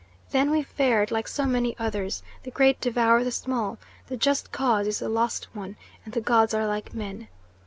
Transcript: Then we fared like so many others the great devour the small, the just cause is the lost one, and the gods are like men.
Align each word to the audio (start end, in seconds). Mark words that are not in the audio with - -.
Then 0.31 0.49
we 0.49 0.63
fared 0.63 1.11
like 1.11 1.27
so 1.27 1.45
many 1.45 1.77
others 1.77 2.23
the 2.41 2.49
great 2.49 2.81
devour 2.81 3.23
the 3.23 3.29
small, 3.31 3.77
the 4.07 4.17
just 4.17 4.51
cause 4.51 4.87
is 4.87 4.97
the 4.97 5.09
lost 5.09 5.47
one, 5.53 5.75
and 6.05 6.15
the 6.15 6.21
gods 6.21 6.55
are 6.55 6.65
like 6.65 6.95
men. 6.95 7.27